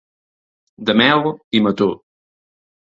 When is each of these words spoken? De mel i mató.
De 0.91 0.97
mel 1.03 1.31
i 1.61 1.65
mató. 1.69 1.91